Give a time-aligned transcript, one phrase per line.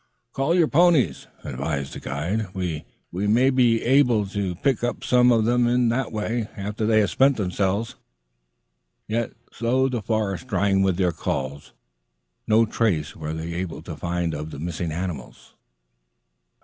[0.33, 2.51] "Call your ponies," advised the guide.
[2.55, 7.01] "We may be able to pick up some of them in that way after they
[7.01, 7.93] have spent themselves."
[9.07, 11.73] Yet, though the forest rang with their calls,
[12.47, 15.53] no trace were they able to find of the missing animals.